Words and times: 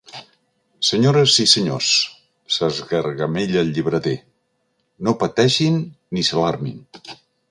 Senyores 0.87 1.35
i 1.43 1.43
senyors 1.51 1.89
—s'esgargamella 2.55 3.61
el 3.63 3.69
llibreter—, 3.75 4.15
no 5.09 5.15
pateixin 5.25 5.81
ni 6.17 6.27
s'alarmin. 6.31 6.83